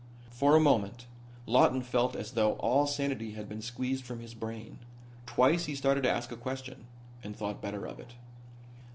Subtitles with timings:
[0.31, 1.05] For a moment
[1.45, 4.79] Lawton felt as though all sanity had been squeezed from his brain.
[5.27, 6.87] Twice he started to ask a question
[7.23, 8.15] and thought better of it.